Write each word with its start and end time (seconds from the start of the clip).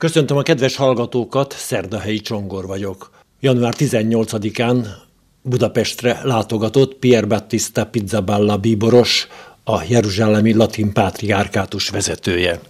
Köszöntöm 0.00 0.36
a 0.36 0.42
kedves 0.42 0.76
hallgatókat, 0.76 1.54
Szerdahelyi 1.58 2.20
Csongor 2.20 2.66
vagyok. 2.66 3.10
Január 3.40 3.74
18-án 3.78 4.86
Budapestre 5.42 6.20
látogatott 6.22 6.94
Pierre 6.94 7.26
Battista 7.26 7.86
Pizzaballa 7.86 8.56
bíboros, 8.56 9.28
a 9.64 9.82
Jeruzsálemi 9.88 10.54
Latin 10.54 10.92
Pátriárkátus 10.92 11.88
vezetője. 11.88 12.60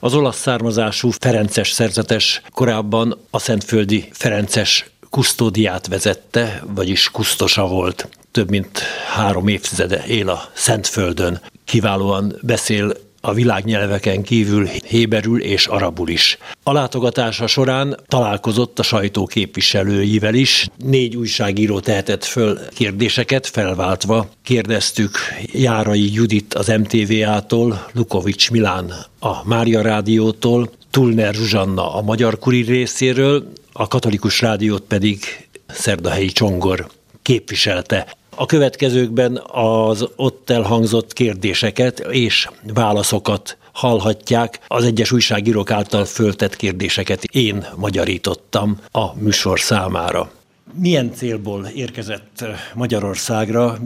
Az 0.00 0.14
olasz 0.14 0.40
származású 0.40 1.10
Ferences 1.10 1.70
szerzetes 1.70 2.42
korábban 2.50 3.18
a 3.30 3.38
Szentföldi 3.38 4.08
Ferences 4.12 4.90
kusztódiát 5.10 5.86
vezette, 5.86 6.62
vagyis 6.74 7.10
kusztosa 7.10 7.66
volt. 7.66 8.08
Több 8.30 8.50
mint 8.50 8.78
három 9.14 9.48
évtizede 9.48 10.04
él 10.06 10.28
a 10.28 10.40
Szentföldön. 10.52 11.40
Kiválóan 11.64 12.38
beszél 12.42 12.92
a 13.20 13.32
világnyelveken 13.32 14.22
kívül 14.22 14.66
héberül 14.66 15.42
és 15.42 15.66
arabul 15.66 16.08
is. 16.08 16.38
A 16.62 16.72
látogatása 16.72 17.46
során 17.46 17.96
találkozott 18.08 18.78
a 18.78 18.82
sajtó 18.82 19.26
képviselőivel 19.26 20.34
is. 20.34 20.68
Négy 20.76 21.16
újságíró 21.16 21.80
tehetett 21.80 22.24
föl 22.24 22.58
kérdéseket, 22.74 23.46
felváltva 23.46 24.28
kérdeztük 24.42 25.18
Járai 25.52 26.12
Judit 26.12 26.54
az 26.54 26.66
MTVA-tól, 26.66 27.86
Lukovics 27.92 28.50
Milán 28.50 28.92
a 29.18 29.48
Mária 29.48 29.82
Rádiótól, 29.82 30.70
Tulner 30.90 31.34
Zsuzsanna 31.34 31.94
a 31.94 32.02
Magyar 32.02 32.38
Kurir 32.38 32.66
részéről, 32.66 33.52
a 33.72 33.88
katolikus 33.88 34.40
rádiót 34.40 34.82
pedig 34.82 35.48
Szerdahelyi 35.66 36.28
Csongor 36.28 36.90
képviselte. 37.22 38.17
A 38.40 38.46
következőkben 38.46 39.42
az 39.52 40.08
ott 40.16 40.50
elhangzott 40.50 41.12
kérdéseket 41.12 41.98
és 42.10 42.48
válaszokat 42.74 43.56
hallhatják. 43.72 44.60
Az 44.66 44.84
egyes 44.84 45.12
újságírók 45.12 45.70
által 45.70 46.04
föltett 46.04 46.56
kérdéseket 46.56 47.24
én 47.24 47.66
magyarítottam 47.76 48.78
a 48.90 49.14
műsor 49.14 49.60
számára. 49.60 50.30
Milyen 50.74 51.12
célból 51.12 51.64
érkezett 51.64 52.44
Magyarországra? 52.74 53.78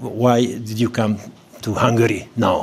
Why 0.00 0.46
did 0.46 0.80
you 0.80 0.90
come 0.90 1.14
to 1.60 1.72
Hungary 1.72 2.28
now? 2.34 2.56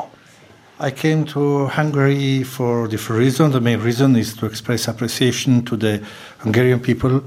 I 0.88 0.92
came 0.92 1.24
to 1.24 1.66
Hungary 1.66 2.44
for 2.44 2.88
different 2.88 3.22
reasons. 3.22 3.52
The 3.52 3.60
main 3.60 3.82
reason 3.82 4.16
is 4.16 4.34
to 4.34 4.46
express 4.46 4.88
appreciation 4.88 5.64
to 5.64 5.78
the 5.78 6.00
Hungarian 6.38 6.80
people 6.80 7.22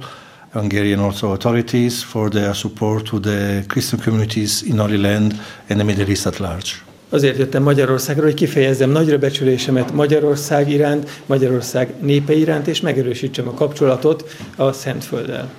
Hungarian 0.55 1.01
also 1.01 1.33
authorities 1.33 2.03
for 2.03 2.29
their 2.29 2.55
support 2.55 3.05
to 3.05 3.21
the 3.21 3.65
Christian 3.67 4.01
communities 4.01 4.63
in 4.63 4.79
Holy 4.79 4.97
Land 4.97 5.33
and 5.69 5.79
the 5.79 5.85
Middle 5.85 6.09
East 6.09 6.27
at 6.27 6.39
large. 6.39 6.71
Azért 7.09 7.39
jöttem 7.39 7.63
Magyarországra, 7.63 8.23
hogy 8.23 8.35
kifejezzem 8.35 8.91
nagyra 8.91 9.19
becsülésemet 9.19 9.93
Magyarország 9.93 10.71
iránt, 10.71 11.23
Magyarország 11.27 11.95
népe 12.01 12.33
iránt, 12.33 12.67
és 12.67 12.81
megerősítsem 12.81 13.49
a 13.49 13.55
kapcsolatot 13.55 14.37
a 14.57 14.73
Szentfölddel. 14.73 15.51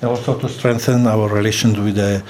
Also 0.00 0.34
to 0.34 0.48
strengthen 0.48 1.06
our 1.06 1.32
relations 1.32 1.78
with 1.78 1.96
the 1.96 2.22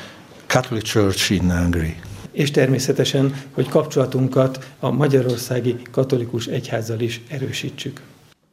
Catholic 0.47 0.84
Church 0.84 1.33
in 1.33 1.50
Hungary. 1.50 1.97
És 2.33 2.50
természetesen, 2.50 3.34
hogy 3.53 3.69
kapcsolatunkat 3.69 4.69
a 4.81 4.91
Magyarországi 4.91 5.77
Katolikus 5.91 6.47
Egyházzal 6.47 7.00
is 7.00 7.21
erősítsük. 7.28 8.00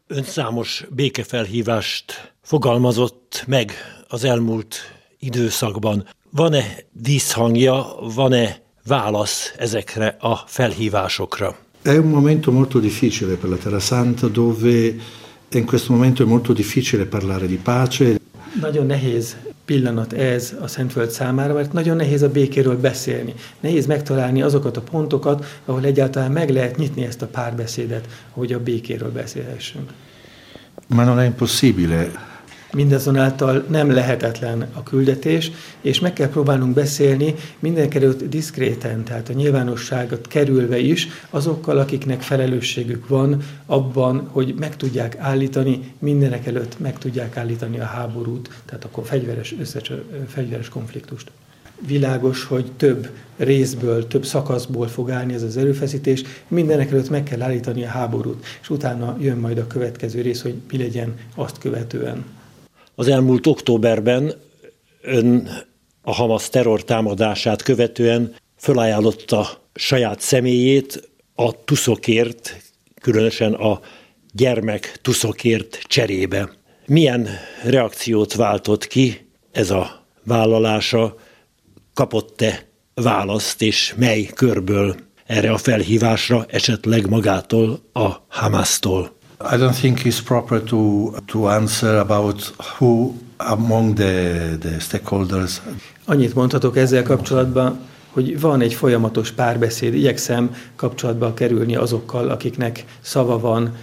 Ön 0.07 0.23
számos 0.23 0.85
békefelhívást 0.89 2.31
fogalmazott 2.49 3.43
meg 3.47 3.71
az 4.07 4.23
elmúlt 4.23 4.75
időszakban. 5.19 6.07
Van-e 6.29 6.63
díszhangja, 6.91 7.85
van-e 8.15 8.61
válasz 8.87 9.53
ezekre 9.57 10.17
a 10.19 10.35
felhívásokra? 10.47 11.55
È 11.81 11.97
un 11.97 12.07
momento 12.07 12.51
molto 12.51 12.79
difficile 12.79 13.35
per 13.35 13.49
la 13.49 13.55
Terra 13.55 13.79
Santa 13.79 14.27
dove 14.27 14.95
in 15.49 15.65
questo 15.65 15.93
momento 15.93 16.23
è 16.23 16.25
molto 16.25 16.53
difficile 16.53 17.05
parlare 17.05 17.47
di 17.47 17.55
pace. 17.55 18.19
Nagyon 18.61 18.85
nehéz 18.85 19.35
pillanat 19.65 20.13
ez 20.13 20.53
a 20.61 20.67
Szentföld 20.67 21.09
számára, 21.09 21.53
mert 21.53 21.73
nagyon 21.73 21.95
nehéz 21.95 22.21
a 22.21 22.29
békéről 22.29 22.79
beszélni. 22.79 23.33
Nehéz 23.59 23.85
megtalálni 23.85 24.41
azokat 24.41 24.77
a 24.77 24.81
pontokat, 24.81 25.45
ahol 25.65 25.83
egyáltalán 25.83 26.31
meg 26.31 26.49
lehet 26.49 26.77
nyitni 26.77 27.05
ezt 27.05 27.21
a 27.21 27.27
párbeszédet, 27.27 28.07
hogy 28.31 28.53
a 28.53 28.59
békéről 28.59 29.11
beszélhessünk. 29.11 29.89
Ma 30.87 31.03
non 31.03 31.19
è 31.19 31.25
impossibile. 31.25 32.28
Mindazonáltal 32.73 33.65
nem 33.69 33.91
lehetetlen 33.91 34.69
a 34.73 34.83
küldetés, 34.83 35.51
és 35.81 35.99
meg 35.99 36.13
kell 36.13 36.29
próbálnunk 36.29 36.73
beszélni 36.73 37.35
mindenkelőtt 37.59 38.29
diszkréten, 38.29 39.03
tehát 39.03 39.29
a 39.29 39.33
nyilvánosságot 39.33 40.27
kerülve 40.27 40.77
is, 40.79 41.07
azokkal, 41.29 41.77
akiknek 41.77 42.21
felelősségük 42.21 43.07
van 43.07 43.41
abban, 43.65 44.27
hogy 44.31 44.55
meg 44.59 44.75
tudják 44.75 45.17
állítani, 45.17 45.93
mindenek 45.99 46.45
előtt 46.45 46.79
meg 46.79 46.97
tudják 46.97 47.37
állítani 47.37 47.79
a 47.79 47.85
háborút, 47.85 48.49
tehát 48.65 48.85
akkor 48.85 49.05
fegyveres, 49.05 49.55
összecsö, 49.59 49.95
fegyveres 50.27 50.69
konfliktust 50.69 51.31
világos, 51.87 52.43
hogy 52.43 52.71
több 52.77 53.09
részből, 53.37 54.07
több 54.07 54.25
szakaszból 54.25 54.87
fog 54.87 55.11
állni 55.11 55.33
ez 55.33 55.43
az 55.43 55.57
erőfeszítés. 55.57 56.23
Mindenek 56.47 56.91
előtt 56.91 57.09
meg 57.09 57.23
kell 57.23 57.41
állítani 57.41 57.83
a 57.83 57.87
háborút, 57.87 58.45
és 58.61 58.69
utána 58.69 59.17
jön 59.19 59.37
majd 59.37 59.57
a 59.57 59.67
következő 59.67 60.21
rész, 60.21 60.41
hogy 60.41 60.55
mi 60.71 60.77
legyen 60.77 61.13
azt 61.35 61.57
követően. 61.57 62.25
Az 62.99 63.07
elmúlt 63.07 63.47
októberben 63.47 64.33
ön 65.01 65.49
a 66.01 66.13
Hamas 66.13 66.49
terror 66.49 66.83
támadását 66.83 67.61
követően 67.61 68.35
felajánlotta 68.55 69.67
saját 69.73 70.19
személyét 70.19 71.09
a 71.35 71.63
tuszokért, 71.63 72.61
különösen 73.01 73.53
a 73.53 73.79
gyermek 74.33 74.99
tuszokért 75.01 75.79
cserébe. 75.83 76.49
Milyen 76.85 77.27
reakciót 77.63 78.33
váltott 78.33 78.87
ki 78.87 79.29
ez 79.51 79.71
a 79.71 80.05
vállalása, 80.23 81.15
kapott-e 81.93 82.67
választ, 82.93 83.61
és 83.61 83.93
mely 83.97 84.23
körből 84.23 84.95
erre 85.25 85.51
a 85.51 85.57
felhívásra, 85.57 86.45
esetleg 86.47 87.09
magától 87.09 87.79
a 87.93 88.09
Hamasztól? 88.27 89.18
I 89.41 89.57
don't 89.57 89.75
think 89.75 90.05
it's 90.05 90.21
proper 90.21 90.59
to, 90.63 91.13
to 91.27 91.47
answer 91.47 91.97
about 91.97 92.51
who 92.59 93.13
among 93.37 93.95
the, 93.95 94.57
the 94.59 94.79
stakeholders. 94.79 95.61
Annyit 96.05 96.35
mondhatok 96.35 96.77
ezzel 96.77 97.03
kapcsolatban, 97.03 97.79
hogy 98.09 98.39
van 98.39 98.61
egy 98.61 98.73
folyamatos 98.73 99.31
párbeszéd, 99.31 99.93
igyekszem 99.93 100.55
kapcsolatba 100.75 101.33
kerülni 101.33 101.75
azokkal, 101.75 102.29
akiknek 102.29 102.85
szava 103.01 103.39
van 103.39 103.75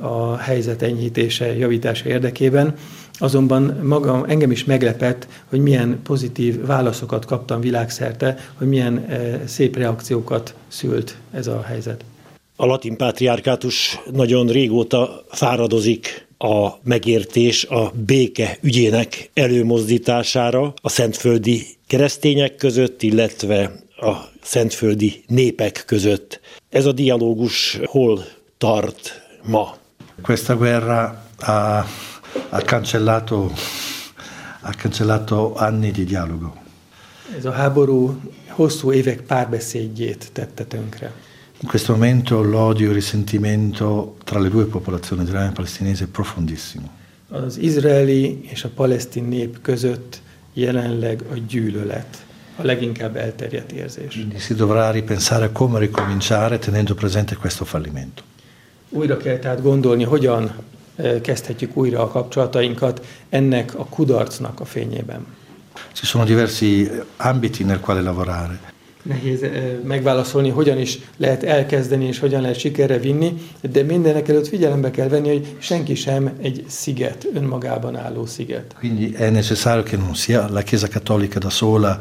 a 0.00 0.36
helyzet 0.36 0.82
enyhítése, 0.82 1.56
javítása 1.56 2.08
érdekében. 2.08 2.74
Azonban 3.12 3.80
maga 3.82 4.24
engem 4.26 4.50
is 4.50 4.64
meglepett, 4.64 5.26
hogy 5.48 5.60
milyen 5.60 6.00
pozitív 6.02 6.66
válaszokat 6.66 7.24
kaptam 7.24 7.60
világszerte, 7.60 8.36
hogy 8.54 8.68
milyen 8.68 9.06
szép 9.44 9.76
reakciókat 9.76 10.54
szült 10.68 11.16
ez 11.32 11.46
a 11.46 11.62
helyzet. 11.62 12.04
A 12.60 12.66
latin 12.66 12.96
pátriárkátus 12.96 14.00
nagyon 14.12 14.46
régóta 14.46 15.24
fáradozik 15.28 16.26
a 16.38 16.68
megértés 16.82 17.64
a 17.64 17.92
béke 18.06 18.58
ügyének 18.60 19.30
előmozdítására 19.34 20.74
a 20.82 20.88
szentföldi 20.88 21.66
keresztények 21.86 22.56
között, 22.56 23.02
illetve 23.02 23.72
a 23.96 24.12
szentföldi 24.42 25.24
népek 25.26 25.82
között. 25.86 26.40
Ez 26.70 26.86
a 26.86 26.92
dialógus 26.92 27.78
hol 27.84 28.24
tart 28.56 29.22
ma? 29.44 29.76
Questa 30.22 30.56
guerra 30.56 31.24
ha, 31.38 31.86
ha 32.48 32.60
cancellato 32.60 33.50
ha 34.62 34.72
cancellato 34.72 35.52
anni 35.56 35.90
di 35.90 36.04
dialogo. 36.04 36.52
Ez 37.36 37.44
a 37.44 37.50
háború 37.50 38.20
hosszú 38.48 38.92
évek 38.92 39.20
párbeszédjét 39.20 40.30
tette 40.32 40.64
tönkre. 40.64 41.12
In 41.60 41.68
questo 41.68 41.92
momento 41.92 42.42
l'odio 42.42 42.86
e 42.86 42.88
il 42.88 42.94
risentimento 42.94 44.16
tra 44.24 44.38
le 44.38 44.48
due 44.48 44.66
popolazioni, 44.66 45.22
israeliana 45.22 45.52
e 45.52 45.54
palestinese, 45.54 46.04
è 46.04 46.06
profondissimo. 46.06 46.88
Az 47.30 47.56
izraeli 47.56 48.40
és 48.50 48.64
a 48.64 48.68
palesztin 48.68 49.24
nép 49.24 49.60
között 49.62 50.20
jelenleg 50.52 51.22
a 51.32 51.34
gyűlölet 51.48 52.24
a 52.56 52.62
leginkább 52.62 53.16
elterjedt 53.16 53.72
érzés. 53.72 54.14
Quindi 54.14 54.38
si 54.38 54.54
dovrà 54.54 54.90
ripensare 54.90 55.44
a 55.44 55.52
come 55.52 55.78
ricominciare 55.78 56.58
tenendo 56.58 56.94
presente 56.94 57.36
questo 57.36 57.64
fallimento. 57.64 58.22
Újra 58.88 59.16
kell 59.16 59.38
tehát 59.38 59.62
gondolni, 59.62 60.04
hogyan 60.04 60.52
eh, 60.96 61.20
kezdhetjük 61.20 61.76
újra 61.76 62.02
a 62.02 62.08
kapcsolatainkat 62.08 63.06
ennek 63.28 63.74
a 63.78 63.84
kudarcnak 63.84 64.60
a 64.60 64.64
fényében. 64.64 65.26
Ci 65.92 66.06
sono 66.06 66.24
diversi 66.24 66.90
ambiti 67.16 67.64
nel 67.64 67.80
quale 67.80 68.00
lavorare. 68.00 68.60
Nehéz 69.08 69.40
megválaszolni, 69.84 70.48
hogyan 70.48 70.78
is 70.78 70.98
lehet 71.16 71.42
elkezdeni 71.42 72.04
és 72.04 72.18
hogyan 72.18 72.40
lehet 72.40 72.58
sikerre 72.58 72.98
vinni, 72.98 73.32
de 73.60 73.82
mindenek 73.82 74.28
előtt 74.28 74.48
figyelembe 74.48 74.90
kell 74.90 75.08
venni, 75.08 75.28
hogy 75.28 75.56
senki 75.58 75.94
sem 75.94 76.30
egy 76.40 76.64
sziget, 76.68 77.26
önmagában 77.34 77.96
álló 77.96 78.26
sziget. 78.26 78.74
Quindi 78.78 79.12
è 79.12 79.30
necessario 79.30 79.82
che 79.82 79.96
non 79.96 80.14
sia 80.14 80.48
la 80.50 80.62
Chiesa 80.62 80.88
Cattolica 80.88 81.38
da 81.38 81.50
sola 81.50 81.98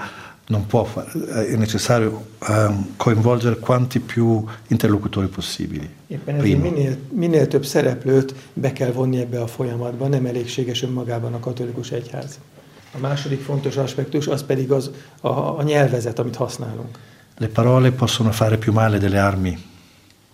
non 0.48 0.66
può 0.66 0.84
fare, 0.84 1.12
è 1.46 1.56
necessario 1.56 2.26
um, 2.48 2.94
coinvolgere 2.98 3.58
quanti 3.60 4.00
più 4.00 4.46
interlocutori 4.68 5.28
possibili. 5.28 5.90
Éppen 6.08 6.36
ezért 6.36 6.62
minél, 6.62 6.98
minél 7.10 7.48
több 7.48 7.66
szereplőt 7.66 8.36
be 8.54 8.74
kell 8.74 8.92
vonni 8.92 9.20
ebbe 9.20 9.42
a 9.42 9.48
folyamatba, 9.48 10.08
nem 10.08 10.26
elégséges 10.26 10.84
önmagában 10.84 11.34
a 11.34 11.40
katolikus 11.40 11.92
egyház. 11.92 12.40
A 12.98 13.00
második 13.00 13.42
fontos 13.42 13.78
aspektus 13.78 14.28
az 14.28 14.44
pedig 14.44 14.72
az 14.72 14.92
a, 15.22 15.28
a 15.30 15.64
nyelvezet, 15.64 16.20
amit 16.20 16.36
használunk. 16.36 16.98
Le 17.38 17.48
parole 17.48 17.92
possono 17.92 18.32
fare 18.32 18.58
più 18.58 18.74
male 18.74 18.98
delle 18.98 19.24
armi. 19.24 19.58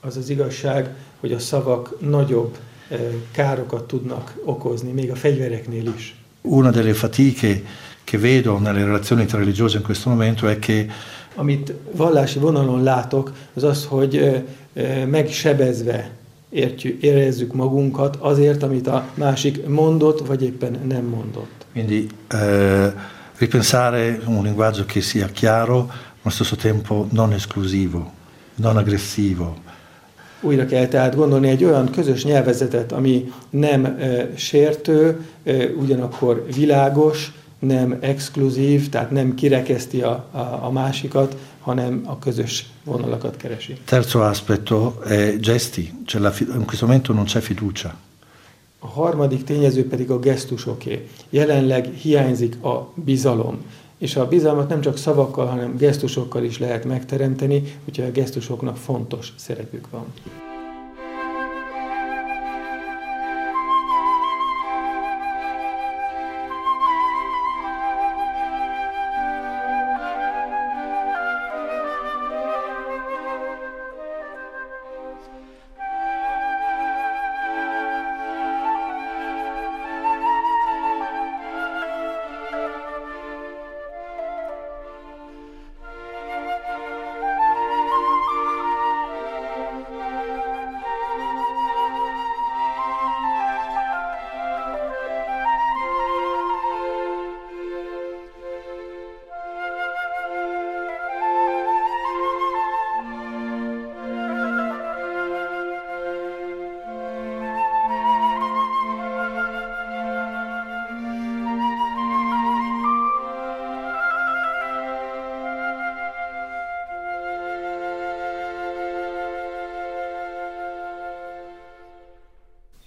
Az 0.02 0.18
az 0.18 0.30
igazság, 0.30 0.90
hogy 1.20 1.32
a 1.32 1.40
szavak 1.40 2.00
nagyobb 2.00 2.58
eh, 2.88 3.00
károkat 3.32 3.84
tudnak 3.84 4.34
okozni, 4.46 4.92
még 4.92 5.12
a 5.12 5.16
fegyvereknél 5.16 5.94
is. 5.98 6.16
Una 6.42 6.72
delle 6.72 6.94
fatiche 6.94 7.64
che 8.04 8.18
vedo 8.18 8.60
nelle 8.60 8.84
relazioni 8.84 9.22
interreligiose 9.22 9.78
in 9.78 9.84
questo 9.84 10.10
momento 10.10 10.48
è 10.48 10.60
che 10.60 10.88
Amit 11.36 11.74
vallási 11.92 12.40
vonalon 12.40 12.84
látok, 12.84 13.32
az 13.54 13.64
az, 13.64 13.86
hogy 13.86 14.18
eh, 14.18 14.44
eh, 14.74 15.06
megsebezve 15.06 16.10
értjük, 16.50 17.02
érezzük 17.02 17.54
magunkat 17.54 18.16
azért, 18.16 18.64
amit 18.64 18.88
a 18.88 19.08
másik 19.14 19.68
mondott, 19.68 20.28
vagy 20.28 20.44
éppen 20.44 20.80
nem 20.88 21.06
mondott. 21.06 21.63
Quindi 21.74 22.10
eh, 22.28 22.94
ripensare 23.38 24.22
un 24.26 24.44
linguaggio 24.44 24.86
che 24.86 25.02
sia 25.02 25.28
chiaro, 25.28 25.86
ma 25.86 25.94
allo 26.22 26.30
stesso 26.30 26.56
tempo 26.56 27.08
non 27.12 27.34
esclusivo, 27.34 28.12
non 28.56 28.78
aggressivo. 28.78 29.58
Újra 30.42 30.66
kell 30.66 30.88
tehát 30.88 31.16
gondolni 31.16 31.50
egy 31.50 31.64
olyan 31.64 31.90
közös 31.90 32.24
nyelvezetet, 32.24 32.92
ami 32.92 33.32
nem 33.50 33.86
e, 33.86 34.30
sértő, 34.36 35.26
e, 35.44 35.66
ugyanakkor 35.78 36.46
világos, 36.56 37.32
nem 37.60 37.98
exkluzív, 38.00 38.90
tehát 38.90 39.12
nem 39.12 39.34
kirekeszti 39.36 40.02
a, 40.02 40.30
a, 40.32 40.60
a 40.62 40.72
másikat, 40.72 41.36
hanem 41.60 42.02
a 42.06 42.20
közös 42.20 42.66
vonalakat 42.84 43.38
keresi. 43.38 43.78
Terzo 43.86 44.22
aspetto 44.22 45.02
è 45.02 45.36
gesti, 45.40 45.94
cioè 46.06 46.22
la 46.22 46.34
in 46.40 46.66
questo 46.66 46.86
momento 46.86 47.14
non 47.14 47.24
c'è 47.24 47.40
fiducia. 47.40 47.96
A 48.84 48.88
harmadik 48.88 49.44
tényező 49.44 49.88
pedig 49.88 50.12
a 50.12 50.20
gesztusoké. 50.20 51.08
Jelenleg 51.30 51.86
hiányzik 51.86 52.64
a 52.64 52.92
bizalom. 52.96 53.58
És 53.98 54.16
a 54.16 54.28
bizalmat 54.28 54.70
nem 54.70 54.82
csak 54.82 54.98
szavakkal, 54.98 55.46
hanem 55.46 55.78
gesztusokkal 55.78 56.44
is 56.44 56.60
lehet 56.60 56.86
megteremteni, 56.86 57.64
úgyhogy 57.88 58.06
a 58.06 58.12
gesztusoknak 58.12 58.78
fontos 58.78 59.34
szerepük 59.38 59.90
van. 59.90 60.06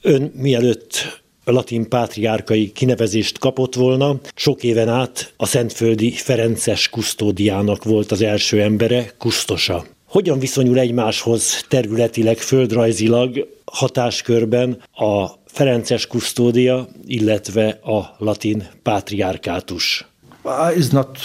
Ön 0.09 0.33
mielőtt 0.35 1.23
latin 1.45 1.89
pátriárkai 1.89 2.73
kinevezést 2.73 3.39
kapott 3.39 3.75
volna, 3.75 4.21
sok 4.35 4.63
éven 4.63 4.89
át 4.89 5.33
a 5.37 5.47
Szentföldi 5.47 6.11
Ferences 6.11 6.89
kusztódiának 6.89 7.85
volt 7.85 8.13
az 8.13 8.23
első 8.23 8.63
embere, 8.63 9.13
kusztosa. 9.19 9.85
Hogyan 10.09 10.39
viszonyul 10.39 10.79
egymáshoz 10.79 11.65
területileg, 11.69 12.39
földrajzilag, 12.39 13.49
hatáskörben 13.65 14.83
a 14.95 15.27
Ferences 15.47 16.07
kusztódia, 16.07 16.89
illetve 17.07 17.69
a 17.69 18.17
latin 18.19 18.69
pátriárkátus? 18.83 20.07
Uh, 20.43 20.53
it's 20.53 20.93
not 20.93 21.19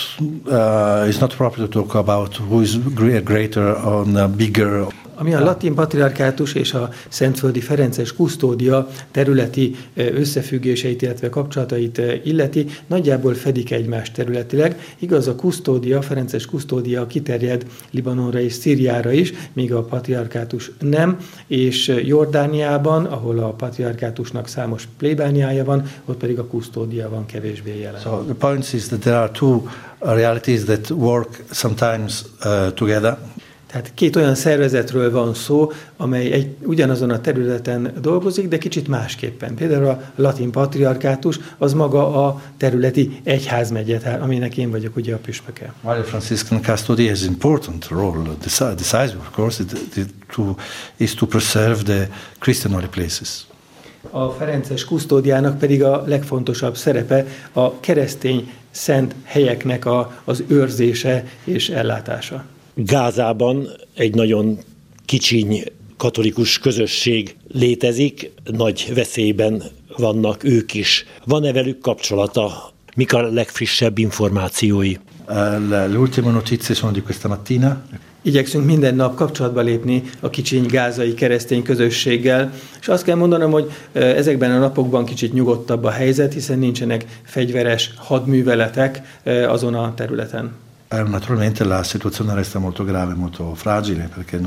uh, 0.46 1.08
it's 1.08 1.20
not 1.20 1.36
proper 1.36 1.58
to 1.58 1.68
talk 1.68 1.94
about 1.94 2.36
who 2.38 2.62
is 2.62 2.78
greater 3.24 3.68
a 3.68 4.28
bigger 4.28 4.88
Ami 5.22 5.34
a 5.34 5.44
latin 5.44 5.74
patriarkátus 5.74 6.54
és 6.54 6.74
a 6.74 6.90
Szentföldi 7.10 7.60
Ferences 7.60 8.14
kusztódia 8.14 8.88
területi 9.12 9.76
összefüggéseit, 9.96 11.02
illetve 11.02 11.30
kapcsolatait 11.30 12.02
illeti, 12.24 12.66
nagyjából 12.88 13.34
fedik 13.34 13.72
egymást 13.72 14.14
területileg. 14.14 14.96
Igaz, 15.00 15.28
a 15.28 15.36
kusztódia, 15.36 15.98
a 15.98 16.02
Ferences 16.02 16.46
kusztódia 16.46 17.08
kiterjed 17.08 17.66
Libanonra 17.92 18.40
és 18.40 18.54
Szíriára 18.54 19.12
is, 19.12 19.34
míg 19.54 19.74
a 19.74 19.84
patriarkátus 19.84 20.72
nem, 20.80 21.18
és 21.48 21.88
Jordániában, 21.88 23.06
ahol 23.06 23.40
a 23.40 23.50
patriarkátusnak 23.50 24.48
számos 24.48 24.88
plébániája 24.98 25.64
van, 25.64 25.84
ott 26.06 26.18
pedig 26.18 26.40
a 26.40 26.46
kusztódia 26.46 27.10
van 27.10 27.26
kevésbé 27.26 27.80
jelen. 27.80 28.02
So 28.02 28.24
the 28.24 28.34
point 28.34 28.74
is 28.74 28.88
that 28.88 29.00
there 29.00 29.18
are 29.18 29.32
two 29.32 29.62
realities 30.00 30.64
that 30.64 30.90
work 30.90 31.44
sometimes 31.52 32.24
uh, 32.46 32.74
together. 32.74 33.18
Tehát 33.72 33.92
két 33.94 34.16
olyan 34.16 34.36
szervezetről 34.36 35.12
van 35.12 35.34
szó, 35.34 35.72
amely 35.98 36.32
egy, 36.32 36.56
ugyanazon 36.64 37.10
a 37.10 37.22
területen 37.22 37.94
dolgozik, 38.02 38.48
de 38.48 38.58
kicsit 38.58 38.88
másképpen. 38.88 39.56
Például 39.56 39.86
a 39.86 40.12
latin 40.16 40.52
patriarkátus 40.52 41.40
az 41.58 41.74
maga 41.74 42.26
a 42.26 42.42
területi 42.58 43.20
egyházmegye, 43.24 44.18
aminek 44.20 44.58
én 44.58 44.72
vagyok 44.72 44.96
ugye 44.96 45.14
a 45.14 45.18
püspöke. 45.18 45.74
While 45.82 46.04
Franciscan 46.04 46.62
custody 46.62 47.08
has 47.08 47.24
important 47.24 47.88
role, 47.88 48.30
decisive 48.40 49.16
of 49.20 49.30
course, 49.32 49.64
to, 50.36 50.56
is 50.98 51.14
to 51.14 51.26
preserve 51.26 51.84
the 51.84 52.10
Christian 52.40 52.74
holy 52.74 52.88
places. 52.90 53.46
A 54.10 54.30
Ferences 54.30 54.86
kusztódiának 54.86 55.58
pedig 55.58 55.84
a 55.84 56.04
legfontosabb 56.06 56.78
szerepe 56.78 57.26
a 57.52 57.80
keresztény 57.80 58.52
szent 58.72 59.16
helyeknek 59.24 59.86
a, 59.86 60.22
az 60.24 60.44
őrzése 60.48 61.26
és 61.44 61.70
ellátása. 61.70 62.46
Gázában 62.74 63.68
egy 63.94 64.16
nagyon 64.16 64.58
kicsiny 65.06 65.64
katolikus 65.98 66.60
közösség 66.60 67.36
létezik, 67.52 68.32
nagy 68.44 68.92
veszélyben 68.96 69.64
vannak 69.98 70.44
ők 70.44 70.74
is. 70.74 71.06
Van-e 71.26 71.54
velük 71.54 71.80
kapcsolata? 71.80 72.74
Mik 72.96 73.14
a 73.14 73.22
legfrissebb 73.22 73.98
információi? 73.98 74.98
Le 75.70 75.88
ultime 75.98 76.32
notizie 76.32 76.76
sono 76.76 76.92
di 76.92 77.02
questa 77.02 77.28
mattina. 77.28 77.82
Igyekszünk 78.22 78.66
minden 78.66 78.96
nap 78.96 79.16
kapcsolatba 79.16 79.62
lépni 79.62 80.04
a 80.20 80.30
kicsiny 80.30 80.66
gázai 80.66 81.14
keresztény 81.14 81.64
közösséggel, 81.64 82.54
és 82.82 82.88
azt 82.88 83.04
kell 83.04 83.16
mondanom, 83.16 83.52
hogy 83.52 83.72
ezekben 83.92 84.52
a 84.52 84.60
napokban 84.60 85.06
kicsit 85.06 85.34
nyugodtabb 85.34 85.84
a 85.84 85.90
helyzet, 85.90 86.34
hiszen 86.34 86.60
nincsenek 86.60 87.06
fegyveres 87.24 87.94
hadműveletek 87.96 89.22
azon 89.48 89.74
a 89.74 89.94
területen. 89.94 90.52
Eh, 90.94 91.04
naturalmente 91.04 91.64
la 91.64 91.84
situazione 91.84 92.34
resta 92.34 92.60
molto 92.60 92.84
grave, 92.84 93.14
molto 93.14 93.56
fragile, 93.56 94.10
perché 94.14 94.38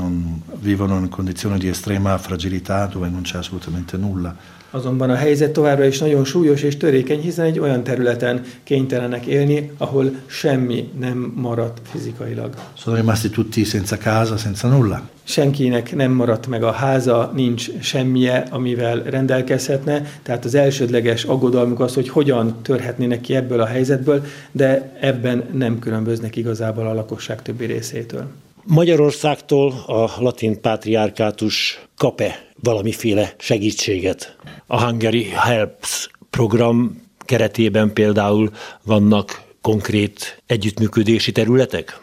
vivono 0.57 0.99
in 0.99 1.09
condizioni 1.09 1.57
di 1.57 1.67
estrema 1.67 2.19
fragilità 2.19 2.85
dove 2.85 3.09
non 3.09 3.23
c'è 3.23 3.39
assolutamente 3.39 3.97
nulla. 3.97 4.35
Azonban 4.75 5.09
a 5.09 5.15
helyzet 5.15 5.51
továbbra 5.51 5.85
is 5.85 5.99
nagyon 5.99 6.25
súlyos 6.25 6.61
és 6.61 6.77
törékeny, 6.77 7.21
hiszen 7.21 7.45
egy 7.45 7.59
olyan 7.59 7.83
területen 7.83 8.41
kénytelenek 8.63 9.25
élni, 9.25 9.71
ahol 9.77 10.11
semmi 10.25 10.89
nem 10.99 11.33
maradt 11.35 11.81
fizikailag. 11.91 12.53
Sono 12.73 12.95
rimasti 12.95 13.29
tutti 13.29 13.63
senza 13.63 13.97
casa, 13.97 14.37
senza 14.37 14.67
nulla. 14.67 15.09
Senkinek 15.23 15.95
nem 15.95 16.11
maradt 16.11 16.47
meg 16.47 16.63
a 16.63 16.71
háza, 16.71 17.31
nincs 17.35 17.69
semmije, 17.79 18.47
amivel 18.49 19.03
rendelkezhetne, 19.03 20.01
tehát 20.23 20.45
az 20.45 20.55
elsődleges 20.55 21.23
aggodalmuk 21.23 21.79
az, 21.79 21.93
hogy 21.93 22.09
hogyan 22.09 22.55
törhetnének 22.61 23.21
ki 23.21 23.35
ebből 23.35 23.59
a 23.59 23.65
helyzetből, 23.65 24.25
de 24.51 24.97
ebben 24.99 25.43
nem 25.53 25.79
különböznek 25.79 26.35
igazából 26.35 26.87
a 26.87 26.93
lakosság 26.93 27.41
többi 27.41 27.65
részétől. 27.65 28.27
Magyarországtól 28.67 29.71
a 29.87 30.11
latin 30.19 30.61
pátriárkátus 30.61 31.79
kap-e 31.97 32.47
valamiféle 32.63 33.35
segítséget? 33.37 34.35
A 34.67 34.83
Hungary 34.83 35.23
Helps 35.23 36.09
program 36.29 37.01
keretében 37.25 37.93
például 37.93 38.51
vannak 38.83 39.41
konkrét 39.61 40.41
együttműködési 40.45 41.31
területek? 41.31 41.99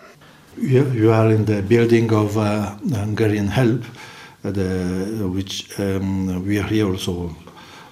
You 0.95 1.11
are 1.11 1.35
in 1.35 1.45
the 1.45 1.63
building 1.63 2.13
of 2.13 2.37
uh, 2.37 2.45
Hungarian 2.93 3.49
Help, 3.49 3.85
the, 4.53 4.69
which 5.33 5.79
um, 5.79 6.45
we 6.47 6.59
are 6.59 6.69
here 6.69 6.87
also 6.87 7.31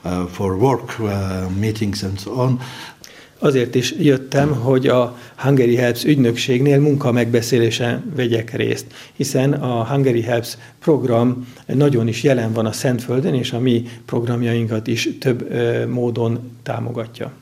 uh, 0.04 0.26
for 0.26 0.56
work 0.56 0.98
uh, 0.98 1.48
meetings 1.58 2.02
and 2.02 2.18
so 2.18 2.32
on. 2.32 2.60
Azért 3.42 3.74
is 3.74 3.94
jöttem, 3.98 4.54
hogy 4.54 4.86
a 4.86 5.16
Hungary 5.36 5.74
Helps 5.74 6.04
ügynökségnél 6.04 6.80
munka 6.80 7.12
megbeszélésen 7.12 8.12
vegyek 8.16 8.54
részt, 8.54 8.86
hiszen 9.16 9.52
a 9.52 9.86
Hungary 9.86 10.22
Helps 10.22 10.56
program 10.78 11.48
nagyon 11.66 12.08
is 12.08 12.22
jelen 12.22 12.52
van 12.52 12.66
a 12.66 12.72
Szentföldön, 12.72 13.34
és 13.34 13.52
a 13.52 13.58
mi 13.58 13.88
programjainkat 14.06 14.86
is 14.86 15.08
több 15.20 15.54
módon 15.88 16.38
támogatja. 16.62 17.32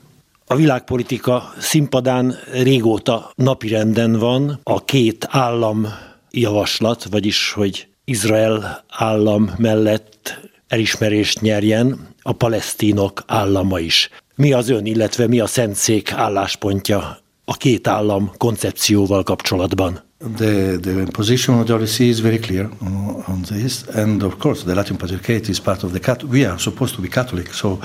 A 0.45 0.55
világpolitika 0.55 1.53
színpadán 1.57 2.35
régóta 2.51 3.31
napirenden 3.35 4.13
van 4.13 4.59
a 4.63 4.85
két 4.85 5.27
állam 5.29 5.87
javaslat, 6.31 7.07
vagyis 7.11 7.51
hogy 7.51 7.87
Izrael 8.05 8.83
állam 8.89 9.51
mellett 9.57 10.39
elismerést 10.67 11.41
nyerjen 11.41 12.07
a 12.21 12.31
palesztinok 12.31 13.23
állama 13.27 13.79
is. 13.79 14.09
Mi 14.39 14.53
az 14.53 14.69
ön, 14.69 14.85
illetve 14.85 15.27
mi 15.27 15.39
a 15.39 15.47
Szentszék 15.47 16.11
álláspontja 16.11 17.17
a 17.45 17.57
két 17.57 17.87
állam 17.87 18.31
koncepcióval 18.37 19.23
kapcsolatban? 19.23 20.03
The, 20.35 20.77
the 20.81 21.03
position 21.11 21.59
of 21.59 21.65
the 21.65 21.75
RC 21.75 21.99
is 21.99 22.21
very 22.21 22.39
clear 22.39 22.69
on, 22.81 23.23
on 23.27 23.41
this, 23.41 23.83
and 23.93 24.23
of 24.23 24.37
course, 24.37 24.63
the 24.63 24.73
Latin 24.73 24.97
Patriarchate 24.97 25.49
is 25.49 25.59
part 25.59 25.83
of 25.83 25.91
the 25.91 25.99
Catholic. 25.99 26.31
We 26.31 26.47
are 26.47 26.57
supposed 26.57 26.95
to 26.95 27.01
be 27.01 27.07
Catholic, 27.07 27.53
so 27.53 27.79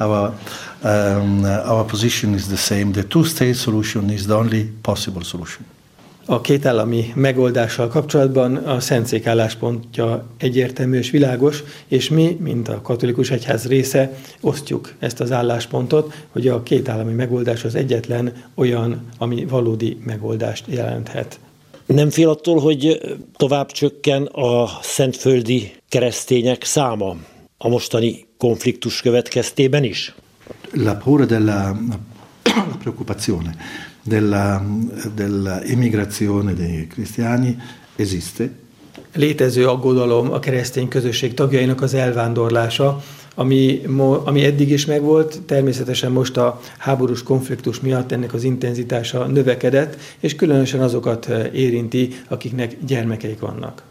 our 0.00 0.32
um, 0.82 1.44
our 1.44 1.84
position 1.84 2.34
is 2.34 2.46
the 2.46 2.56
same. 2.56 2.92
The 2.92 3.04
two-state 3.04 3.56
solution 3.56 4.10
is 4.10 4.26
the 4.26 4.36
only 4.36 4.64
possible 4.82 5.24
solution. 5.24 5.64
A 6.30 6.40
kétállami 6.40 7.12
megoldással 7.14 7.88
kapcsolatban 7.88 8.56
a 8.56 8.80
Szentszék 8.80 9.26
álláspontja 9.26 10.26
egyértelmű 10.36 10.98
és 10.98 11.10
világos, 11.10 11.62
és 11.86 12.08
mi, 12.08 12.36
mint 12.40 12.68
a 12.68 12.80
katolikus 12.82 13.30
egyház 13.30 13.66
része, 13.66 14.18
osztjuk 14.40 14.94
ezt 14.98 15.20
az 15.20 15.32
álláspontot, 15.32 16.14
hogy 16.28 16.48
a 16.48 16.62
kétállami 16.62 17.12
megoldás 17.12 17.64
az 17.64 17.74
egyetlen 17.74 18.32
olyan, 18.54 19.08
ami 19.18 19.44
valódi 19.44 19.98
megoldást 20.04 20.64
jelenthet. 20.66 21.38
Nem 21.86 22.10
fél 22.10 22.28
attól, 22.28 22.60
hogy 22.60 23.00
tovább 23.36 23.70
csökken 23.70 24.22
a 24.22 24.68
szentföldi 24.82 25.72
keresztények 25.88 26.64
száma 26.64 27.16
a 27.58 27.68
mostani 27.68 28.26
konfliktus 28.38 29.00
következtében 29.00 29.84
is? 29.84 30.14
La 30.72 30.96
paura 30.96 31.24
della 31.24 31.76
la 32.42 32.76
preoccupazione 32.78 33.56
della, 34.08 34.64
dell'immigrazione 35.14 36.54
dei 36.54 36.86
cristiani 36.86 37.56
esiste. 37.96 38.50
Létező 39.14 39.68
aggodalom 39.68 40.32
a 40.32 40.38
keresztény 40.38 40.88
közösség 40.88 41.34
tagjainak 41.34 41.82
az 41.82 41.94
elvándorlása, 41.94 43.02
ami, 43.34 43.82
ami 44.24 44.44
eddig 44.44 44.70
is 44.70 44.86
megvolt, 44.86 45.40
természetesen 45.46 46.12
most 46.12 46.36
a 46.36 46.60
háborús 46.78 47.22
konfliktus 47.22 47.80
miatt 47.80 48.12
ennek 48.12 48.34
az 48.34 48.44
intenzitása 48.44 49.26
növekedett, 49.26 49.96
és 50.20 50.34
különösen 50.34 50.80
azokat 50.80 51.28
eh, 51.28 51.54
érinti, 51.54 52.14
akiknek 52.28 52.76
gyermekeik 52.86 53.40
vannak. 53.40 53.82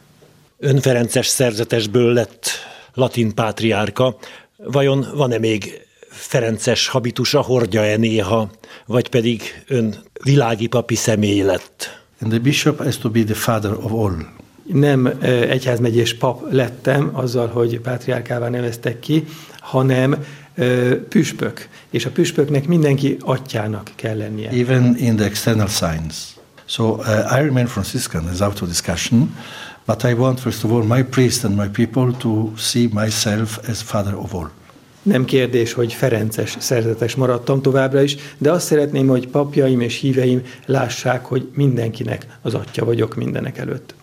Ön 0.60 0.80
Ferences 0.80 1.28
szerzetesből 1.28 2.14
lett 2.14 2.50
latin 2.94 3.34
pátriárka. 3.34 4.18
Vajon 4.58 5.06
van-e 5.16 5.38
még 5.38 5.87
Ferences 6.18 6.88
habitusa, 6.88 7.42
hordja-e 7.42 7.98
néha, 7.98 8.50
vagy 8.86 9.10
pedig 9.10 9.64
ön 9.68 9.96
világi 10.24 10.68
papi 10.68 10.96
személy 10.96 11.42
lett? 11.42 12.02
And 12.22 12.32
the 12.32 12.40
bishop 12.40 12.84
has 12.84 12.98
to 12.98 13.10
be 13.10 13.24
the 13.24 13.34
father 13.34 13.72
of 13.72 13.92
all. 13.92 14.16
Nem 14.64 15.06
egyházmegyés 15.50 16.18
pap 16.18 16.52
lettem 16.52 17.10
azzal, 17.14 17.48
hogy 17.48 17.80
pátriárkává 17.80 18.50
neveztek 18.50 19.00
ki, 19.00 19.26
hanem 19.60 20.26
püspök. 21.10 21.68
És 21.90 22.06
a 22.06 22.10
püspöknek 22.10 22.68
mindenki 22.68 23.18
atyának 23.22 23.92
kell 23.96 24.18
lennie. 24.18 24.50
Even 24.50 24.96
in 24.98 25.16
the 25.16 25.26
external 25.26 25.68
signs. 25.68 26.36
So 26.66 26.84
uh, 26.84 27.32
I 27.32 27.42
remain 27.42 27.68
Franciscan 27.68 28.28
as 28.28 28.42
out 28.42 28.62
of 28.62 28.68
discussion, 28.68 29.36
but 29.86 30.04
I 30.04 30.14
want 30.14 30.40
first 30.40 30.64
of 30.64 30.72
all 30.72 30.84
my 30.84 31.04
priest 31.04 31.44
and 31.44 31.56
my 31.56 31.68
people 31.68 32.12
to 32.18 32.54
see 32.58 32.90
myself 32.92 33.70
as 33.70 33.82
father 33.82 34.16
of 34.16 34.34
all. 34.34 34.50
Nem 35.08 35.26
kérdés, 35.26 35.74
hogy 35.74 35.94
Ferences 35.94 36.56
szerzetes 36.60 37.16
maradtam 37.16 37.62
továbbra 37.62 38.02
is, 38.02 38.16
de 38.38 38.52
azt 38.52 38.66
szeretném, 38.66 39.08
hogy 39.08 39.28
papjaim 39.28 39.82
és 39.82 40.00
híveim 40.00 40.42
lássák, 40.66 41.26
hogy 41.26 41.48
mindenkinek 41.54 42.26
az 42.42 42.54
atya 42.54 42.86
vagyok 42.86 43.16
mindenek 43.16 43.58
előtt. 43.58 43.96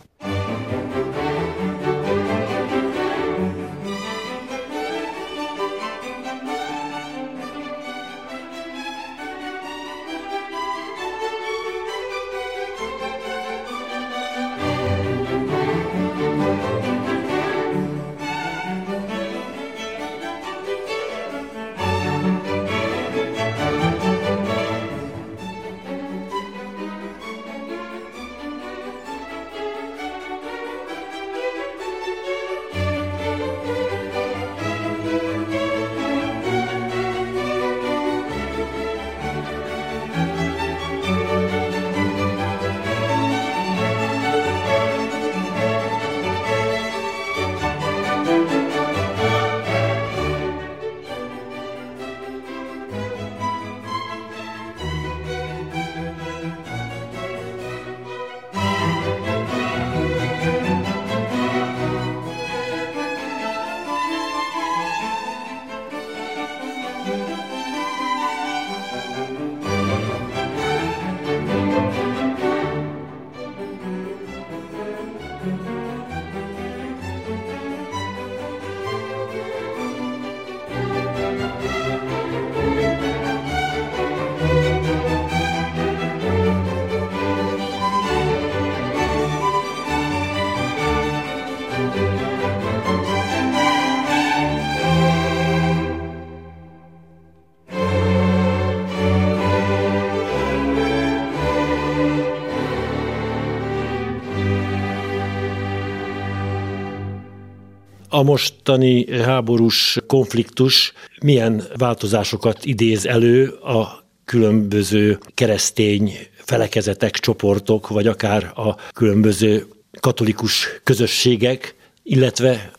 A 108.15 108.23
mostani 108.23 109.21
háborús 109.21 109.99
konfliktus 110.07 110.93
milyen 111.23 111.63
változásokat 111.77 112.65
idéz 112.65 113.07
elő 113.07 113.49
a 113.49 114.05
különböző 114.25 115.19
keresztény 115.35 116.13
felekezetek, 116.37 117.15
csoportok, 117.15 117.89
vagy 117.89 118.07
akár 118.07 118.53
a 118.55 118.77
különböző 118.93 119.67
katolikus 120.01 120.81
közösségek, 120.85 121.75
illetve 122.03 122.71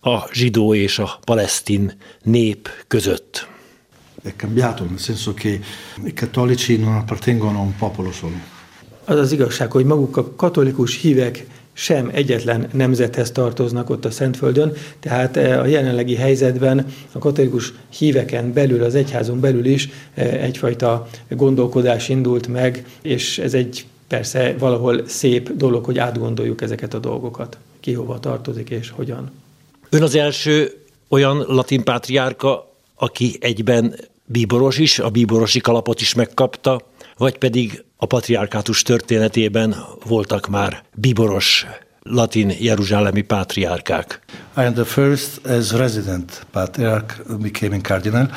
a 0.00 0.32
zsidó 0.32 0.74
és 0.74 0.98
a 0.98 1.18
palesztin 1.24 1.92
nép 2.22 2.68
között. 2.86 3.48
È 4.24 4.32
cambiato, 4.36 4.84
nel 4.84 4.98
senso 4.98 5.34
che 5.34 5.60
i 6.04 6.12
cattolici 6.12 6.76
non 6.76 6.94
appartengono 6.94 7.58
a 7.58 7.62
un 7.62 7.74
popolo 7.78 8.12
solo. 8.12 8.36
Az 9.04 9.18
az 9.18 9.32
igazság, 9.32 9.72
hogy 9.72 9.84
maguk 9.84 10.16
a 10.16 10.34
katolikus 10.34 11.00
hívek 11.00 11.46
sem 11.78 12.10
egyetlen 12.12 12.68
nemzethez 12.72 13.30
tartoznak 13.30 13.90
ott 13.90 14.04
a 14.04 14.10
Szentföldön, 14.10 14.72
tehát 15.00 15.36
a 15.36 15.66
jelenlegi 15.66 16.14
helyzetben 16.14 16.86
a 17.12 17.18
katolikus 17.18 17.72
híveken 17.88 18.52
belül, 18.52 18.82
az 18.82 18.94
egyházon 18.94 19.40
belül 19.40 19.64
is 19.64 19.88
egyfajta 20.14 21.08
gondolkodás 21.28 22.08
indult 22.08 22.46
meg, 22.46 22.86
és 23.02 23.38
ez 23.38 23.54
egy 23.54 23.86
persze 24.08 24.54
valahol 24.58 25.02
szép 25.06 25.52
dolog, 25.52 25.84
hogy 25.84 25.98
átgondoljuk 25.98 26.62
ezeket 26.62 26.94
a 26.94 26.98
dolgokat. 26.98 27.58
Ki 27.80 27.92
hova 27.92 28.20
tartozik 28.20 28.70
és 28.70 28.90
hogyan. 28.90 29.30
Ön 29.90 30.02
az 30.02 30.14
első 30.14 30.72
olyan 31.08 31.44
latin 31.46 31.84
pátriárka, 31.84 32.74
aki 32.94 33.36
egyben 33.40 33.94
bíboros 34.24 34.78
is, 34.78 34.98
a 34.98 35.10
bíborosi 35.10 35.60
kalapot 35.60 36.00
is 36.00 36.14
megkapta, 36.14 36.80
vagy 37.16 37.38
pedig 37.38 37.84
a 38.00 38.06
patriárkátus 38.06 38.82
történetében 38.82 39.76
voltak 40.06 40.48
már 40.48 40.82
bíboros 40.94 41.66
latin 42.02 42.52
jeruzsálemi 42.60 43.22
pátriárkák. 43.22 44.20
I 44.56 44.60
am 44.60 44.72
the 44.72 44.84
first 44.84 45.46
as 45.46 45.72
resident 45.72 46.46
patriarch 46.50 47.36
became 47.40 47.78
cardinal. 47.80 48.30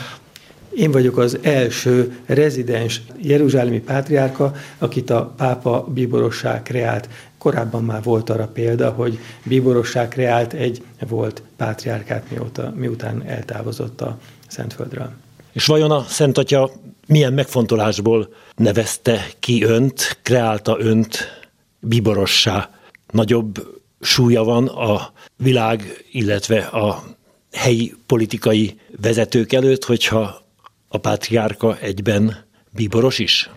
Én 0.76 0.92
vagyok 0.92 1.18
az 1.18 1.38
első 1.42 2.20
rezidens 2.26 3.02
jeruzsálemi 3.22 3.80
pátriárka, 3.80 4.54
akit 4.78 5.10
a 5.10 5.34
pápa 5.38 5.84
bíborossá 5.94 6.62
kreált. 6.62 7.10
Korábban 7.38 7.84
már 7.84 8.04
volt 8.04 8.30
arra 8.30 8.48
példa, 8.48 8.90
hogy 8.90 9.20
bíborossá 9.44 10.08
kreált 10.08 10.54
egy 10.54 10.84
volt 11.08 11.42
pátriárkát, 11.58 12.30
mióta, 12.30 12.74
miután 12.76 13.24
eltávozott 13.28 14.02
a 14.02 14.18
Szentföldről. 14.48 15.12
És 15.52 15.66
vajon 15.66 15.92
a 15.92 16.06
Szent 16.08 16.38
Atya 16.38 16.72
milyen 17.08 17.34
megfontolásból 17.34 18.30
nevezte 18.56 19.28
ki 19.40 19.64
önt, 19.64 20.20
kreálta 20.24 20.80
önt 20.80 21.44
bíborossá? 21.80 22.70
Nagyobb 23.12 23.80
súlya 24.02 24.44
van 24.44 24.68
a 24.68 25.14
világ, 25.38 26.06
illetve 26.12 26.60
a 26.60 27.04
helyi 27.52 27.94
politikai 28.06 28.80
vezetők 29.02 29.54
előtt, 29.54 29.86
hogyha 29.86 30.42
a 30.88 30.98
pátriárka 30.98 31.78
egyben 31.80 32.46
bíboros 32.72 33.20
is? 33.20 33.50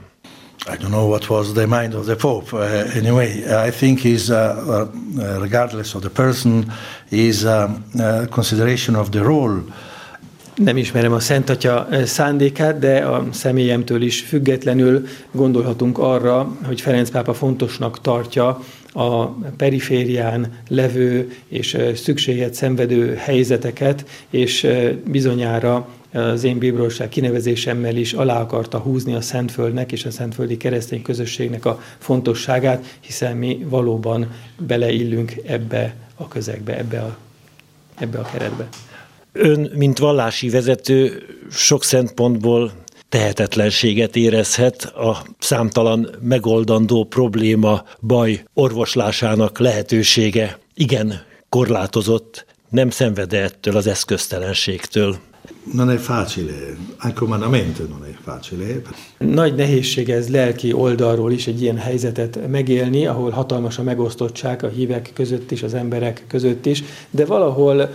I 0.66 0.76
don't 0.76 0.90
know 0.90 1.08
what 1.08 1.28
was 1.28 1.52
the 1.52 1.66
mind 1.66 1.94
of 1.94 2.06
the 2.06 2.16
Pope. 2.16 2.56
Uh, 2.56 2.96
anyway, 2.96 3.44
I 3.68 3.70
think 3.70 4.00
he's, 4.00 4.30
uh, 4.30 4.36
uh, 4.36 4.88
regardless 5.40 5.94
of 5.94 6.00
the 6.00 6.10
person, 6.10 6.72
is 7.10 7.44
um, 7.44 7.84
uh, 7.98 8.26
consideration 8.30 8.96
of 8.96 9.10
the 9.10 9.20
role 9.20 9.62
nem 10.54 10.76
ismerem 10.76 11.12
a 11.12 11.20
Szent 11.20 11.50
Atya 11.50 11.88
szándékát, 12.04 12.78
de 12.78 12.98
a 12.98 13.26
személyemtől 13.30 14.02
is 14.02 14.20
függetlenül 14.20 15.06
gondolhatunk 15.30 15.98
arra, 15.98 16.56
hogy 16.66 16.80
Ferenc 16.80 17.10
pápa 17.10 17.34
fontosnak 17.34 18.00
tartja 18.00 18.60
a 18.92 19.26
periférián 19.56 20.52
levő 20.68 21.32
és 21.48 21.76
szükséget 21.94 22.54
szenvedő 22.54 23.14
helyzeteket, 23.14 24.04
és 24.30 24.66
bizonyára 25.06 25.88
az 26.12 26.44
én 26.44 26.58
bíbróság 26.58 27.08
kinevezésemmel 27.08 27.96
is 27.96 28.12
alá 28.12 28.40
akarta 28.40 28.78
húzni 28.78 29.14
a 29.14 29.20
Szentföldnek 29.20 29.92
és 29.92 30.04
a 30.04 30.10
Szentföldi 30.10 30.56
keresztény 30.56 31.02
közösségnek 31.02 31.64
a 31.64 31.80
fontosságát, 31.98 32.98
hiszen 33.00 33.36
mi 33.36 33.66
valóban 33.68 34.30
beleillünk 34.58 35.32
ebbe 35.46 35.94
a 36.16 36.28
közegbe, 36.28 36.78
ebbe 36.78 37.00
a, 37.00 37.16
ebbe 37.98 38.18
a 38.18 38.28
keretbe. 38.32 38.68
Ön, 39.36 39.70
mint 39.74 39.98
vallási 39.98 40.48
vezető, 40.48 41.22
sok 41.50 41.84
szempontból 41.84 42.72
tehetetlenséget 43.08 44.16
érezhet 44.16 44.84
a 44.84 45.22
számtalan 45.38 46.10
megoldandó 46.20 47.04
probléma, 47.04 47.84
baj 48.00 48.44
orvoslásának 48.54 49.58
lehetősége. 49.58 50.58
Igen 50.74 51.22
korlátozott, 51.48 52.46
nem 52.68 52.90
szenvede 52.90 53.42
ettől 53.42 53.76
az 53.76 53.86
eszköztelenségtől 53.86 55.16
non 55.72 55.90
è 55.90 55.96
facile, 55.96 56.76
anche 56.96 57.24
umanamente 57.24 57.86
non 57.88 58.04
è 58.04 58.14
facile. 58.22 58.82
Nagy 59.18 59.54
nehézség 59.54 60.08
ez 60.08 60.28
lelki 60.28 60.72
oldalról 60.72 61.32
is 61.32 61.46
egy 61.46 61.62
ilyen 61.62 61.76
helyzetet 61.76 62.48
megélni, 62.48 63.06
ahol 63.06 63.30
hatalmas 63.30 63.78
a 63.78 63.82
megosztottság 63.82 64.64
a 64.64 64.68
hívek 64.68 65.10
között 65.14 65.50
is, 65.50 65.62
az 65.62 65.74
emberek 65.74 66.24
között 66.28 66.66
is, 66.66 66.82
de 67.10 67.24
valahol 67.24 67.90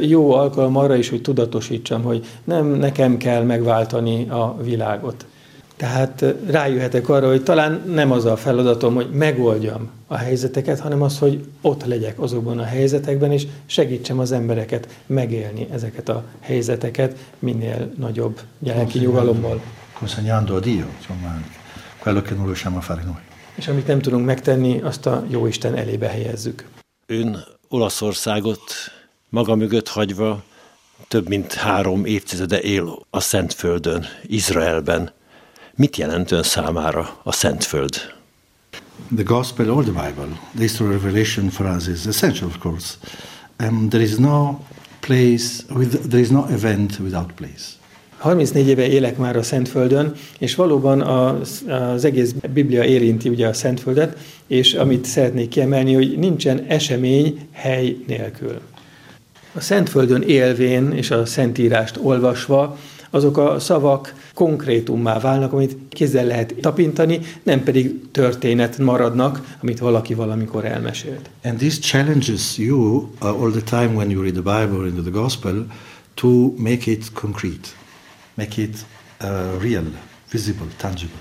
jó 0.00 0.32
alkalom 0.32 0.76
arra 0.76 0.96
is, 0.96 1.08
hogy 1.08 1.22
tudatosítsam, 1.22 2.02
hogy 2.02 2.26
nem 2.44 2.66
nekem 2.66 3.16
kell 3.16 3.42
megváltani 3.42 4.28
a 4.28 4.56
világot. 4.62 5.26
Tehát 5.76 6.24
rájöhetek 6.46 7.08
arra, 7.08 7.28
hogy 7.28 7.42
talán 7.42 7.82
nem 7.86 8.10
az 8.10 8.24
a 8.24 8.36
feladatom, 8.36 8.94
hogy 8.94 9.10
megoldjam 9.10 9.90
a 10.06 10.16
helyzeteket, 10.16 10.80
hanem 10.80 11.02
az, 11.02 11.18
hogy 11.18 11.44
ott 11.60 11.84
legyek 11.84 12.20
azokban 12.20 12.58
a 12.58 12.64
helyzetekben, 12.64 13.32
és 13.32 13.46
segítsem 13.66 14.18
az 14.18 14.32
embereket 14.32 14.88
megélni 15.06 15.68
ezeket 15.72 16.08
a 16.08 16.24
helyzeteket 16.40 17.16
minél 17.38 17.92
nagyobb 17.98 18.40
lelki 18.58 18.98
nyugalommal. 18.98 19.60
Consegnando 19.98 20.56
a 20.56 20.60
Dio, 20.60 20.84
insomma, 20.98 21.40
quello 21.98 22.22
che 22.22 22.34
non 22.34 22.44
riusciamo 22.44 22.76
a 22.76 22.80
fare 22.80 23.02
noi. 23.02 23.20
És 23.54 23.68
amit 23.68 23.86
nem 23.86 24.00
tudunk 24.00 24.26
megtenni, 24.26 24.80
azt 24.80 25.06
a 25.06 25.24
jó 25.28 25.46
Isten 25.46 25.74
elébe 25.74 26.08
helyezzük. 26.08 26.64
Ön 27.06 27.44
Olaszországot 27.68 28.60
maga 29.28 29.54
mögött 29.54 29.88
hagyva 29.88 30.42
több 31.08 31.28
mint 31.28 31.54
három 31.54 32.04
évtizede 32.04 32.60
él 32.60 32.98
a 33.10 33.20
Szentföldön, 33.20 34.06
Izraelben. 34.22 35.10
Mit 35.78 35.96
jelent 35.96 36.30
ön 36.30 36.42
számára 36.42 37.20
a 37.22 37.32
Szentföld? 37.32 37.94
The 39.14 39.22
Gospel 39.24 39.70
or 39.70 39.84
the 39.84 39.92
Bible, 39.92 40.38
the 40.54 40.60
history 40.60 40.94
of 40.94 41.02
revelation 41.02 41.48
for 41.50 41.66
us 41.66 41.86
is 41.86 42.06
essential, 42.06 42.48
of 42.48 42.58
course. 42.58 42.94
Um, 43.60 43.88
there 43.88 44.02
is 44.02 44.16
no 44.16 44.64
place, 45.00 45.64
with, 45.74 46.08
there 46.08 46.20
is 46.20 46.28
no 46.28 46.46
event 46.50 46.98
without 46.98 47.32
place. 47.32 47.64
34 48.16 48.68
éve 48.68 48.86
élek 48.86 49.16
már 49.16 49.36
a 49.36 49.42
Szentföldön, 49.42 50.12
és 50.38 50.54
valóban 50.54 51.00
az, 51.00 51.64
az 51.68 52.04
egész 52.04 52.34
Biblia 52.52 52.84
érinti 52.84 53.28
ugye 53.28 53.48
a 53.48 53.52
Szentföldet, 53.52 54.18
és 54.46 54.74
amit 54.74 55.04
szeretnék 55.04 55.48
kiemelni, 55.48 55.94
hogy 55.94 56.18
nincsen 56.18 56.64
esemény 56.68 57.48
hely 57.52 57.96
nélkül. 58.06 58.60
A 59.54 59.60
Szentföldön 59.60 60.22
élvén 60.22 60.92
és 60.92 61.10
a 61.10 61.26
Szentírást 61.26 61.98
olvasva 62.02 62.78
azok 63.10 63.38
a 63.38 63.58
szavak 63.58 64.14
konkrétummá 64.34 65.18
válnak, 65.18 65.52
amit 65.52 65.76
kézzel 65.88 66.24
lehet 66.24 66.54
tapintani, 66.60 67.20
nem 67.42 67.62
pedig 67.62 68.10
történet 68.10 68.78
maradnak, 68.78 69.56
amit 69.62 69.78
valaki 69.78 70.14
valamikor 70.14 70.64
elmesélt. 70.64 71.30
And 71.44 71.58
this 71.58 71.78
challenges 71.78 72.58
you 72.58 73.08
uh, 73.22 73.42
all 73.42 73.50
the 73.50 73.62
time 73.62 73.94
when 73.94 74.10
you 74.10 74.22
read 74.22 74.34
the 74.34 74.58
Bible 74.58 74.78
or 74.78 75.02
the 75.02 75.10
Gospel 75.10 75.66
to 76.14 76.54
make 76.56 76.90
it 76.90 77.12
concrete, 77.12 77.68
make 78.34 78.62
it 78.62 78.76
uh, 79.20 79.62
real, 79.62 79.84
visible, 80.30 80.66
tangible. 80.76 81.18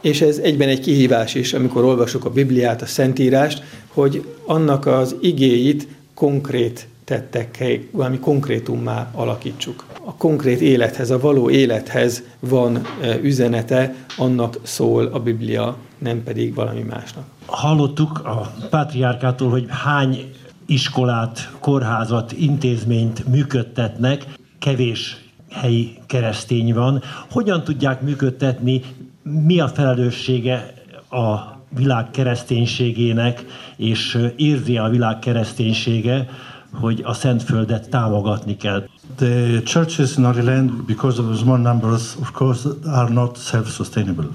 És 0.00 0.20
ez 0.20 0.38
egyben 0.38 0.68
egy 0.68 0.80
kihívás 0.80 1.34
is, 1.34 1.52
amikor 1.52 1.84
olvasok 1.84 2.24
a 2.24 2.30
Bibliát, 2.30 2.82
a 2.82 2.86
Szentírást, 2.86 3.62
hogy 3.88 4.26
annak 4.46 4.86
az 4.86 5.16
igéit 5.20 5.88
konkrét 6.14 6.88
tettekkel 7.08 7.78
valami 7.90 8.18
konkrétummá 8.18 9.10
alakítsuk. 9.12 9.84
A 10.04 10.14
konkrét 10.14 10.60
élethez, 10.60 11.10
a 11.10 11.18
való 11.18 11.50
élethez 11.50 12.22
van 12.40 12.76
e, 13.00 13.18
üzenete, 13.22 13.94
annak 14.16 14.58
szól 14.62 15.06
a 15.06 15.18
Biblia, 15.18 15.76
nem 15.98 16.22
pedig 16.22 16.54
valami 16.54 16.82
másnak. 16.82 17.24
Hallottuk 17.46 18.18
a 18.24 18.52
pátriárkától, 18.70 19.50
hogy 19.50 19.66
hány 19.68 20.30
iskolát, 20.66 21.52
kórházat, 21.60 22.32
intézményt 22.32 23.26
működtetnek, 23.28 24.26
kevés 24.58 25.24
helyi 25.50 25.98
keresztény 26.06 26.74
van. 26.74 27.02
Hogyan 27.30 27.64
tudják 27.64 28.00
működtetni, 28.00 28.82
mi 29.22 29.60
a 29.60 29.68
felelőssége 29.68 30.72
a 31.10 31.56
világ 31.68 32.10
kereszténységének, 32.10 33.44
és 33.76 34.18
érzi 34.36 34.76
a 34.76 34.88
világ 34.88 35.18
kereszténysége, 35.18 36.28
hogy 36.72 37.02
a 37.04 37.12
Szentföldet 37.12 37.88
támogatni 37.88 38.56
kell. 38.56 38.88
The 39.16 39.62
churches 39.64 40.16
in 40.16 40.24
Holy 40.24 40.42
Land, 40.42 40.70
because 40.84 41.20
of 41.20 41.26
the 41.26 41.36
small 41.36 41.58
numbers, 41.58 42.16
of 42.20 42.32
course, 42.32 42.68
are 42.86 43.12
not 43.12 43.36
self-sustainable. 43.36 44.28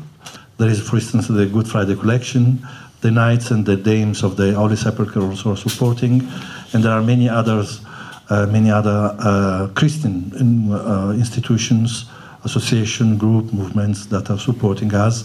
There 0.58 0.72
is, 0.72 0.80
for 0.80 1.00
instance, 1.00 1.34
the 1.34 1.46
Good 1.46 1.68
Friday 1.68 1.96
collection, 1.96 2.66
the 3.00 3.10
Knights 3.10 3.52
and 3.52 3.66
the 3.66 3.76
Dames 3.76 4.24
of 4.24 4.36
the 4.36 4.54
Holy 4.54 4.76
Sepulchre 4.76 5.22
also 5.22 5.52
are 5.52 5.58
supporting, 5.58 6.28
and 6.74 6.84
there 6.84 6.94
are 6.94 7.04
many 7.04 7.30
others, 7.30 7.82
uh, 8.30 8.46
many 8.52 8.72
other 8.72 9.16
uh, 9.20 9.68
Christian 9.74 10.32
uh, 10.72 11.14
institutions 11.18 12.06
association 12.44 13.18
group 13.18 13.52
movements 13.52 14.08
that 14.08 14.30
are 14.30 14.40
supporting 14.40 14.92
us. 15.08 15.16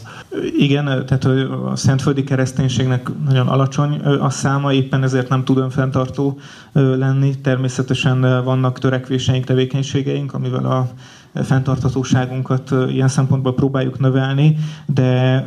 Igen, 0.59 0.85
tehát 0.85 1.25
a 1.25 1.77
szentföldi 1.77 2.25
kereszténységnek 2.25 3.11
nagyon 3.25 3.49
alacsony 3.49 4.01
a 4.01 4.31
száma, 4.31 4.73
éppen 4.73 5.03
ezért 5.03 5.29
nem 5.29 5.45
tud 5.45 5.57
önfenntartó 5.57 6.39
lenni. 6.73 7.41
Természetesen 7.41 8.45
vannak 8.45 8.79
törekvéseink, 8.79 9.45
tevékenységeink, 9.45 10.35
amivel 10.35 10.65
a 10.65 10.89
fenntarthatóságunkat 11.35 12.71
ilyen 12.89 13.09
szempontból 13.09 13.55
próbáljuk 13.55 13.99
növelni, 13.99 14.57
de 14.87 15.45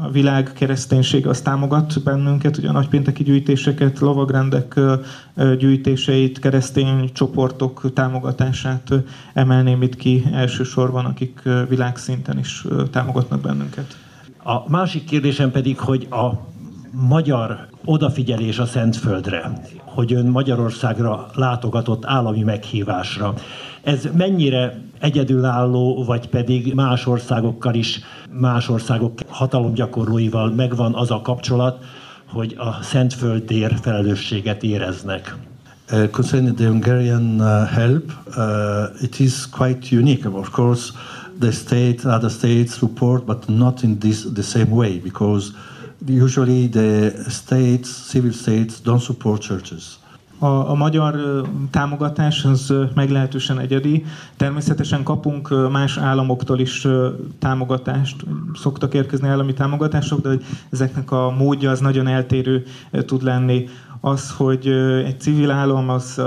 a 0.00 0.10
világ 0.10 0.52
kereszténység 0.52 1.26
az 1.26 1.40
támogat 1.40 2.02
bennünket, 2.02 2.56
ugye 2.56 2.68
a 2.68 2.72
nagypénteki 2.72 3.22
gyűjtéseket, 3.22 3.98
lovagrendek 3.98 4.80
gyűjtéseit, 5.58 6.38
keresztény 6.38 7.10
csoportok 7.12 7.92
támogatását 7.92 8.92
emelném 9.34 9.82
itt 9.82 9.96
ki 9.96 10.24
elsősorban, 10.32 11.04
akik 11.04 11.42
világszinten 11.68 12.38
is 12.38 12.64
támogatnak 12.90 13.40
bennünket. 13.40 13.96
A 14.44 14.70
másik 14.70 15.04
kérdésem 15.04 15.50
pedig, 15.50 15.78
hogy 15.78 16.06
a 16.10 16.30
magyar 16.90 17.66
odafigyelés 17.84 18.58
a 18.58 18.66
Szentföldre, 18.66 19.52
hogy 19.84 20.12
ön 20.12 20.26
Magyarországra 20.26 21.26
látogatott 21.34 22.04
állami 22.04 22.42
meghívásra. 22.42 23.34
Ez 23.82 24.08
mennyire 24.16 24.82
egyedülálló, 25.00 26.04
vagy 26.04 26.28
pedig 26.28 26.74
más 26.74 27.06
országokkal 27.06 27.74
is, 27.74 28.00
más 28.30 28.68
országok 28.68 29.18
hatalomgyakorlóival 29.28 30.50
megvan 30.50 30.94
az 30.94 31.10
a 31.10 31.20
kapcsolat, 31.20 31.84
hogy 32.26 32.54
a 32.58 32.82
Szentföldér 32.82 33.76
felelősséget 33.82 34.62
éreznek? 34.62 35.36
Uh, 35.92 36.10
concerning 36.10 36.56
the 36.56 36.66
Hungarian 36.66 37.40
uh, 37.40 37.68
help, 37.68 38.10
uh, 38.36 39.02
it 39.02 39.20
is 39.20 39.48
quite 39.50 39.96
unique. 39.96 40.26
Of 40.26 40.50
course, 40.50 40.92
the 41.38 41.52
state, 41.52 42.04
other 42.04 42.30
states 42.30 42.72
support, 42.72 43.24
but 43.24 43.48
not 43.48 43.82
in 43.82 43.98
this 43.98 44.24
the 44.34 44.42
same 44.42 44.70
way 44.70 44.98
because 44.98 45.52
usually 46.04 46.66
the 46.66 47.12
states, 47.28 47.88
civil 47.88 48.32
states, 48.32 48.80
don't 48.80 49.02
support 49.02 49.42
churches. 49.42 49.98
A, 50.38 50.46
a 50.46 50.74
magyar 50.74 51.42
támogatás 51.70 52.44
az 52.44 52.74
meglehetősen 52.94 53.58
egyedi. 53.58 54.04
Természetesen 54.36 55.02
kapunk 55.02 55.70
más 55.70 55.96
államoktól 55.96 56.58
is 56.58 56.86
támogatást, 57.38 58.24
szoktak 58.54 58.94
érkezni 58.94 59.28
állami 59.28 59.52
támogatások, 59.54 60.20
de 60.20 60.28
ezeknek 60.70 61.10
a 61.10 61.34
módja 61.38 61.70
az 61.70 61.80
nagyon 61.80 62.06
eltérő 62.06 62.64
tud 63.06 63.22
lenni 63.22 63.68
az, 64.06 64.30
hogy 64.30 64.68
egy 65.04 65.20
civil 65.20 65.50
állam 65.50 65.88
az 65.88 66.22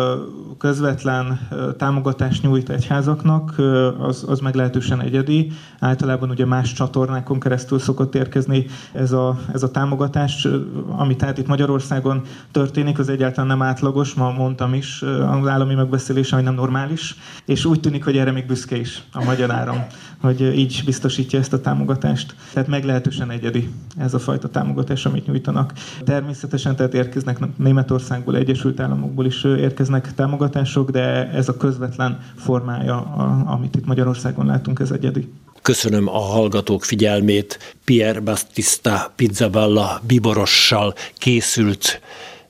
közvetlen 0.57 1.39
támogatást 1.77 2.43
nyújt 2.43 2.69
egyházaknak, 2.69 3.55
az, 3.99 4.25
az 4.27 4.39
meglehetősen 4.39 5.01
egyedi. 5.01 5.51
Általában 5.79 6.29
ugye 6.29 6.45
más 6.45 6.73
csatornákon 6.73 7.39
keresztül 7.39 7.79
szokott 7.79 8.15
érkezni 8.15 8.65
ez 8.91 9.11
a, 9.11 9.39
ez 9.53 9.63
a 9.63 9.71
támogatás, 9.71 10.47
ami 10.87 11.15
tehát 11.15 11.37
itt 11.37 11.47
Magyarországon 11.47 12.21
történik, 12.51 12.99
az 12.99 13.09
egyáltalán 13.09 13.47
nem 13.47 13.61
átlagos, 13.61 14.13
ma 14.13 14.31
mondtam 14.31 14.73
is, 14.73 15.01
az 15.01 15.47
állami 15.47 15.73
megbeszélés, 15.73 16.33
ami 16.33 16.41
nem 16.41 16.53
normális, 16.53 17.15
és 17.45 17.65
úgy 17.65 17.79
tűnik, 17.79 18.03
hogy 18.03 18.17
erre 18.17 18.31
még 18.31 18.45
büszke 18.45 18.77
is 18.77 19.03
a 19.13 19.23
magyar 19.23 19.51
áram, 19.51 19.85
hogy 20.21 20.57
így 20.57 20.81
biztosítja 20.85 21.39
ezt 21.39 21.53
a 21.53 21.61
támogatást. 21.61 22.35
Tehát 22.53 22.69
meglehetősen 22.69 23.31
egyedi 23.31 23.69
ez 23.97 24.13
a 24.13 24.19
fajta 24.19 24.49
támogatás, 24.49 25.05
amit 25.05 25.27
nyújtanak. 25.27 25.73
Természetesen 26.03 26.75
tehát 26.75 26.93
érkeznek 26.93 27.39
Németországból, 27.69 28.35
Egyesült 28.35 28.79
Államokból 28.79 29.25
is 29.25 29.43
érkeznek 29.43 30.13
támogatások, 30.13 30.89
de 30.89 31.29
ez 31.31 31.49
a 31.49 31.57
közvetlen 31.57 32.19
formája, 32.35 32.97
amit 33.45 33.75
itt 33.75 33.85
Magyarországon 33.85 34.45
látunk, 34.45 34.79
ez 34.79 34.91
egyedi. 34.91 35.27
Köszönöm 35.61 36.07
a 36.07 36.19
hallgatók 36.19 36.83
figyelmét. 36.83 37.75
Pierre 37.85 38.19
Battista 38.19 39.11
Pizzaballa 39.15 40.01
biborossal 40.07 40.93
készült 41.17 42.01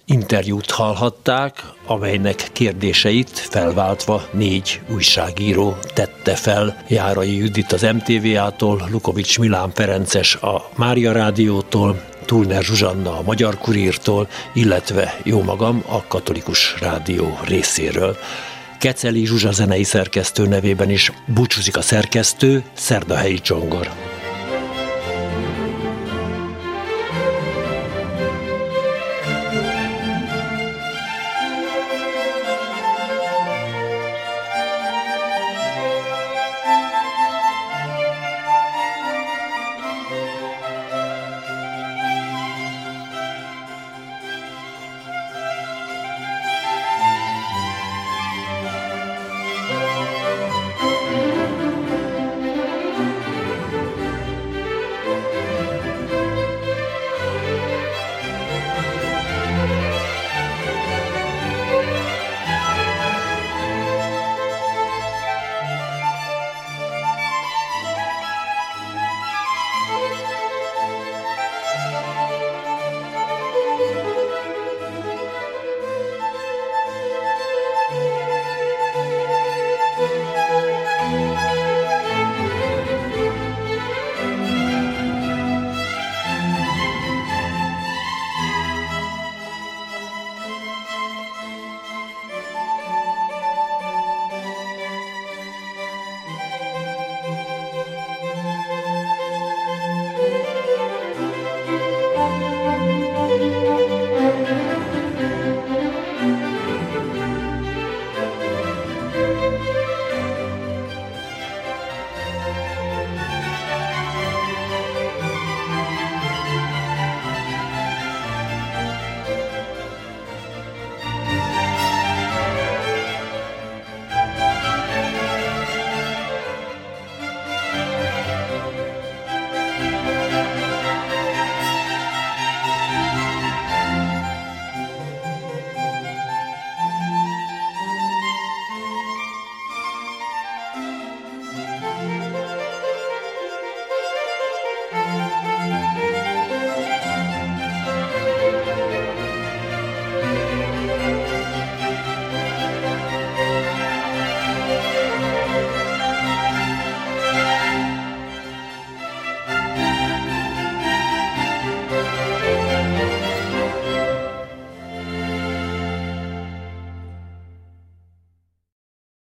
interjút 0.10 0.72
hallhatták, 0.72 1.64
amelynek 1.86 2.50
kérdéseit 2.54 3.30
felváltva 3.30 4.28
négy 4.32 4.82
újságíró 4.94 5.78
tette 5.94 6.36
fel. 6.36 6.84
Járai 6.88 7.38
Judit 7.38 7.72
az 7.72 7.82
MTV-tól, 7.82 8.88
Lukovics 8.92 9.40
Milán 9.40 9.72
Ferences 9.74 10.36
a 10.36 10.70
Mária 10.76 11.12
Rádiótól, 11.12 12.02
Tulner 12.26 12.64
Zsuzsanna 12.64 13.18
a 13.18 13.22
Magyar 13.22 13.58
Kurírtól, 13.58 14.28
illetve 14.54 15.20
jó 15.24 15.44
magam 15.44 15.84
a 15.88 16.04
Katolikus 16.08 16.76
Rádió 16.80 17.40
részéről. 17.44 18.18
Keceli 18.80 19.26
Zsuzsa 19.26 19.52
zenei 19.52 19.84
szerkesztő 19.84 20.48
nevében 20.48 20.90
is 20.90 21.12
búcsúzik 21.26 21.78
a 21.78 21.82
szerkesztő, 21.82 22.64
Szerdahelyi 22.74 23.40
Csongor. 23.40 24.09